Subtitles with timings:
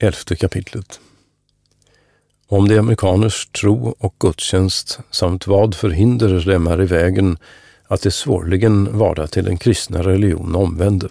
[0.00, 1.00] Elfte kapitlet.
[2.46, 7.38] Om de amerikaners tro och gudstjänst samt vad förhinder dem är i vägen
[7.86, 11.08] att det svårligen vara till den kristna religion omvände.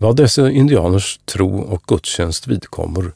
[0.00, 3.12] Vad dessa indianers tro och gudstjänst vidkommer,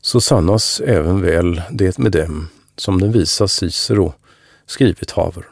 [0.00, 4.12] så sannas även väl det med dem, som den visa Cicero
[4.66, 5.44] skrivit haver.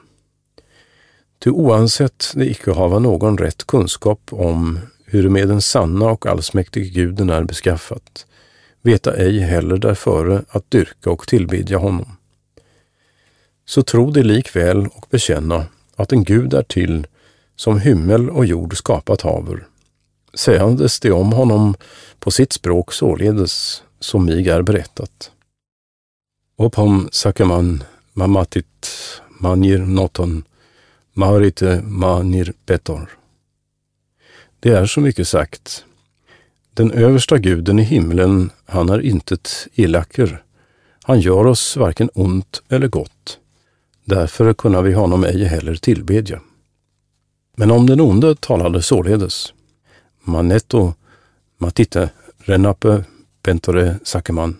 [1.39, 4.79] Ty oansett de icke hava någon rätt kunskap om
[5.11, 8.27] hur med den sanna och allsmäktige guden är beskaffat,
[8.83, 12.17] veta ej heller därföre att dyrka och tillbedja honom.
[13.65, 15.67] Så tro de likväl och bekänna
[15.97, 17.07] att en Gud är till,
[17.57, 19.67] som himmel och jord skapat haver,
[20.35, 21.75] sägandes det om honom
[22.19, 25.31] på sitt språk således, som mig är berättat.
[26.57, 28.89] Opom sakaman mamatit
[29.29, 30.45] manir noton
[31.13, 33.20] marite manir betor.
[34.61, 35.85] Det är så mycket sagt.
[36.75, 40.43] Den översta guden i himlen, han är intet illacker.
[41.03, 43.39] Han gör oss varken ont eller gott.
[44.05, 46.41] Därför kunna vi honom ej heller tillbedja.
[47.57, 49.53] Men om den onde talade således.
[50.23, 50.95] Manetto
[51.59, 53.05] matite renape
[53.43, 54.57] pentore sakeman.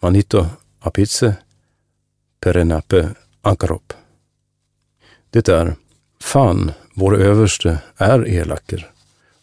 [0.00, 0.46] Manito
[0.80, 1.34] apitse
[2.40, 3.10] perenape
[3.42, 3.92] ankarop.
[5.30, 5.76] Det är
[6.20, 8.90] Fan, vår överste, är elaker.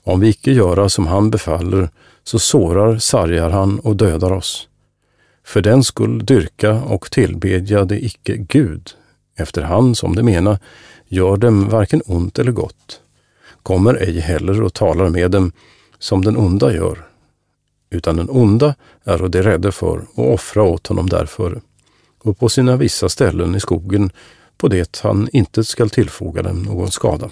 [0.03, 1.89] Om vi icke göra som han befaller,
[2.23, 4.67] så sårar, sargar han och dödar oss.
[5.43, 8.89] För den skull dyrka och tillbedja det icke Gud,
[9.35, 10.59] efter han som det mena,
[11.07, 13.01] gör dem varken ont eller gott,
[13.63, 15.51] kommer ej heller och talar med dem
[15.99, 17.05] som den onda gör,
[17.89, 21.61] utan den onda är de rädda för och offra åt honom därför,
[22.23, 24.11] och på sina vissa ställen i skogen
[24.57, 27.29] på det han inte skall tillfoga dem någon skada.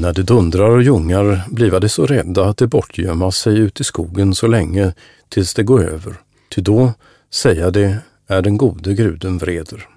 [0.00, 3.84] När det dundrar och ljungar bliva de så rädda att de bortgömma sig ut i
[3.84, 4.94] skogen så länge
[5.28, 6.14] tills det går över,
[6.54, 6.92] ty då,
[7.30, 9.88] säga det, är den gode gruden vreder.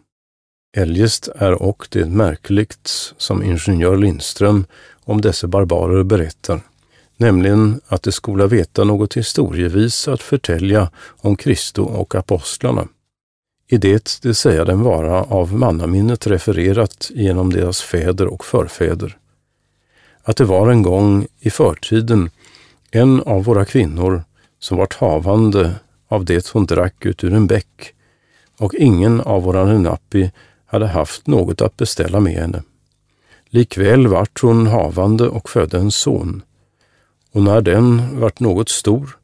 [0.77, 4.65] Eljest är och det märkligt som ingenjör Lindström
[5.03, 6.61] om dessa barbarer berättar,
[7.17, 10.89] nämligen att de skola veta något historievis att förtälja
[11.21, 12.87] om Kristo och apostlarna,
[13.67, 19.17] i det det säga dem vara av mannaminnet refererat genom deras fäder och förfäder.
[20.23, 22.29] Att det var en gång i förtiden
[22.91, 24.23] en av våra kvinnor
[24.59, 25.75] som vart havande
[26.07, 27.93] av det hon drack ut ur en bäck
[28.59, 30.31] och ingen av våra Renappi
[30.65, 32.63] hade haft något att beställa med henne.
[33.49, 36.41] Likväl vart hon havande och födde en son.
[37.31, 39.17] Och när den vart något stor,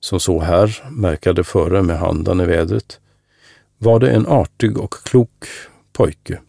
[0.00, 3.00] som så här märkade före med handen i vädret,
[3.78, 5.44] var det en artig och klok
[5.92, 6.40] pojke.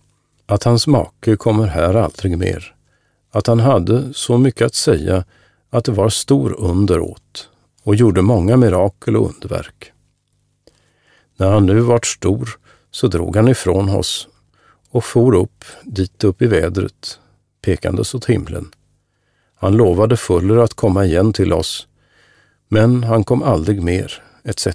[0.45, 2.75] Att hans make kommer här aldrig mer.
[3.35, 5.25] Att han hade så mycket att säga
[5.69, 7.49] att det var stor underåt
[7.83, 9.91] och gjorde många mirakel och underverk.
[11.37, 12.49] När han nu vart stor
[12.91, 14.27] så drog han ifrån oss
[14.89, 17.19] och for upp dit upp i vädret,
[17.61, 18.71] pekandes åt himlen.
[19.55, 21.87] Han lovade fuller att komma igen till oss,
[22.67, 24.67] men han kom aldrig mer, etc.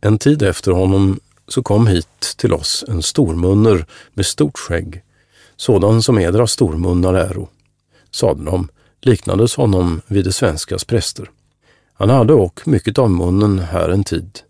[0.00, 5.02] En tid efter honom så kom hit till oss en stormunner med stort skägg,
[5.62, 7.48] sådan som edra stormunnar äro,
[8.10, 8.68] sade de,
[9.00, 11.30] liknades honom vid de svenskas präster.
[11.92, 14.40] Han hade och mycket av munnen här en tid.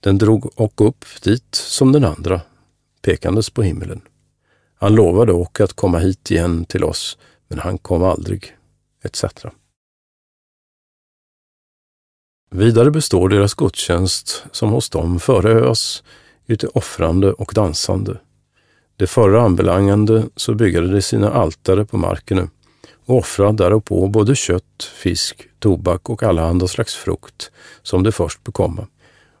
[0.00, 2.40] Den drog och upp dit som den andra,
[3.02, 4.00] pekandes på himmelen.
[4.74, 7.18] Han lovade och att komma hit igen till oss,
[7.48, 8.56] men han kom aldrig,
[9.02, 9.24] etc.
[12.50, 16.02] Vidare består deras gudstjänst som hos dem före oss
[16.46, 18.18] ute offrande och dansande.
[19.00, 22.50] Det förra anbelangande så byggade de sina altare på marken
[23.06, 27.50] och offrade därpå både kött, fisk, tobak och allehanda slags frukt
[27.82, 28.86] som de först bekomma.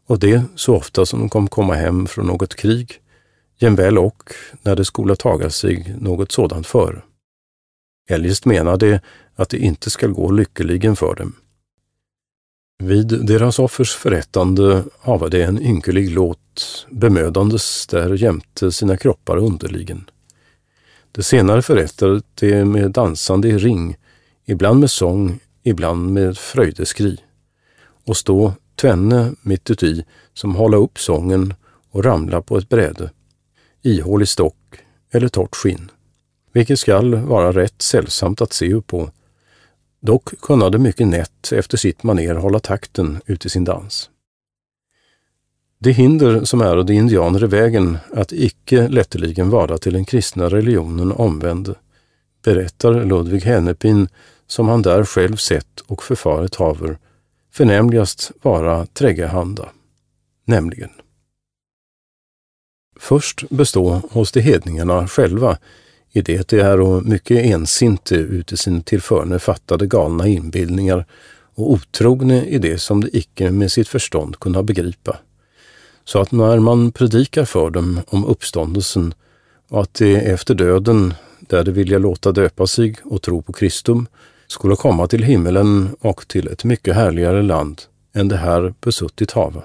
[0.06, 2.92] Och det så ofta som de kom komma hem från något krig,
[3.58, 4.32] jämväl och
[4.62, 7.04] när det skola taga sig något sådant för.
[8.10, 8.98] Eljest menar de
[9.34, 11.36] att det inte skall gå lyckeligen för dem.
[12.82, 20.10] Vid deras offers förrättande hava de en ynkelig låt, bemödandes där jämte sina kroppar underligen.
[21.12, 23.96] Det senare förrättade de med dansande i ring,
[24.44, 27.20] ibland med sång, ibland med fröjdeskri.
[28.06, 30.04] Och stå tvenne mitt uti
[30.34, 31.54] som hålla upp sången
[31.90, 33.10] och ramla på ett bräde,
[33.82, 34.78] ihålig stock
[35.10, 35.90] eller torrt skinn,
[36.52, 39.10] vilket skall vara rätt sällsamt att se upp på
[40.00, 44.10] Dock kunnade mycket nätt efter sitt maner hålla takten ut i sin dans.
[45.78, 50.48] Det hinder som är de indianer i vägen att icke lätteligen vara till den kristna
[50.48, 51.74] religionen omvände,
[52.42, 54.08] berättar Ludvig Hennepin
[54.46, 56.98] som han där själv sett och förfarit haver,
[57.52, 59.68] förnämligast vara träggehanda,
[60.44, 60.90] nämligen
[63.00, 65.58] Först bestå hos de hedningarna själva,
[66.12, 71.06] i det de är och mycket ensinte uti sin tillförne fattade galna inbildningar
[71.54, 75.16] och otrogne i det som de icke med sitt förstånd kunna begripa.
[76.04, 79.14] Så att när man predikar för dem om uppståndelsen
[79.68, 84.06] och att de efter döden, där de vilja låta döpa sig och tro på Kristum,
[84.46, 87.82] skulle komma till himmelen och till ett mycket härligare land
[88.14, 89.62] än det här besuttit hava.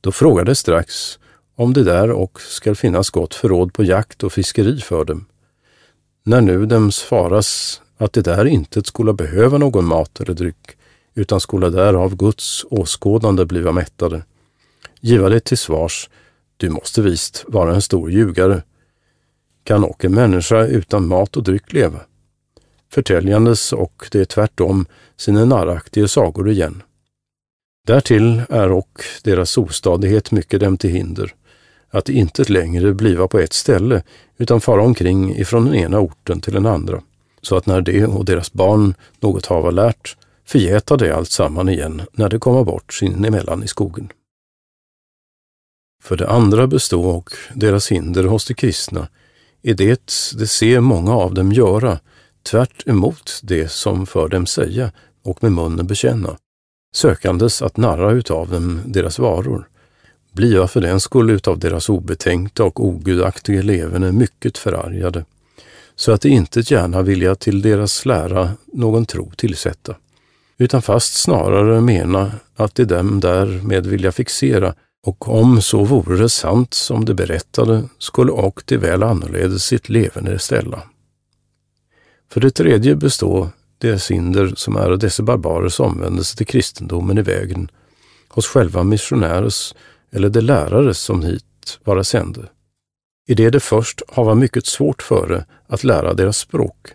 [0.00, 1.18] Då frågade strax
[1.54, 5.26] om det där och skall finnas gott förråd på jakt och fiskeri för dem.
[6.28, 10.76] När nu dem svaras att det där inte skulle behöva någon mat eller dryck,
[11.14, 14.24] utan skola där av Guds åskådande bliva mättade.
[15.00, 16.10] Giva det till svars,
[16.56, 18.62] du måste visst vara en stor ljugare.
[19.64, 22.00] Kan och en människa utan mat och dryck leva?
[22.92, 24.86] Förtäljandes och det är tvärtom
[25.16, 26.82] sina narraktiga sagor igen.
[27.86, 31.34] Därtill är och deras ostadighet mycket dem till hinder,
[31.90, 34.02] att inte längre bliva på ett ställe,
[34.36, 37.02] utan fara omkring ifrån den ena orten till den andra,
[37.42, 42.02] så att när de och deras barn något hava lärt, förgäta det allt samman igen
[42.12, 44.08] när de komma bort sinemellan i skogen.
[46.02, 49.08] För det andra bestå och deras hinder hos de kristna
[49.62, 51.98] är det de ser många av dem göra,
[52.42, 54.92] tvärt emot det som för dem säga
[55.22, 56.38] och med munnen bekänna,
[56.94, 59.68] sökandes att narra utav dem deras varor,
[60.36, 65.24] bliva för den skull utav deras obetänkta och ogudaktiga levande mycket förargade,
[65.96, 69.96] så att de inte gärna vilja till deras lära någon tro tillsätta
[70.58, 74.74] utan fast snarare mena att de dem därmed vilja fixera
[75.06, 79.88] och om så vore det sant som de berättade skulle och de väl annorledes sitt
[79.88, 80.82] levande ställa.
[82.30, 83.48] För det tredje består
[83.78, 87.68] det synder som är dessa barbarers omvändelse till kristendomen i vägen
[88.28, 89.74] hos själva missionärers
[90.12, 92.48] eller de lärare som hit vara sände.
[93.28, 96.86] I det de först hava mycket svårt före att lära deras språk,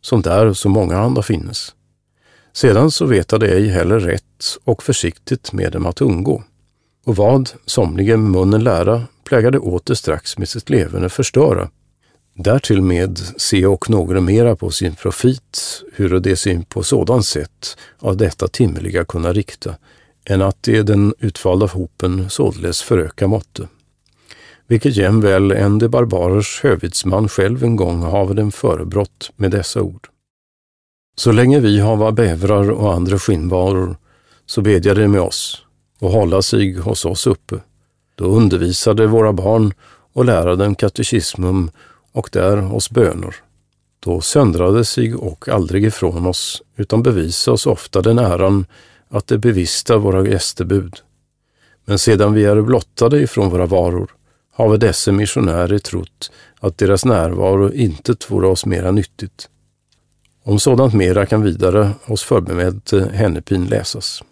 [0.00, 1.74] som där så många andra finnes.
[2.52, 6.42] Sedan så veta de ej heller rätt och försiktigt med dem att undgå.
[7.04, 11.70] Och vad somliga munnen lära plägade åter strax med sitt levande förstöra.
[12.34, 17.76] Därtill med se och några mera på sin profit, hur det sin på sådant sätt
[17.98, 19.74] av detta timmerliga kunna rikta,
[20.26, 23.68] än att det den utvalda hopen således föröka måtte.
[24.66, 30.08] Vilket jämväl en de barbarers hövitsman själv en gång have dem förebrott med dessa ord.
[31.16, 33.96] Så länge vi hava bävrar och andra skinnvaror,
[34.46, 35.62] så bedja de med oss
[35.98, 37.60] och hålla sig hos oss uppe.
[38.14, 39.74] Då undervisade våra barn
[40.12, 41.70] och lära dem katekismum
[42.12, 43.34] och där oss bönor.
[44.00, 48.66] Då söndrade sig och aldrig ifrån oss, utan bevisa oss ofta den äran
[49.16, 50.96] att det bevista våra gästebud.
[51.84, 54.10] Men sedan vi är blottade ifrån våra varor,
[54.52, 56.30] har vi dessa missionärer trott
[56.60, 59.48] att deras närvaro inte vore oss mera nyttigt
[60.46, 64.22] om sådant mera kan vidare hos förbemäld Hennepin läsas.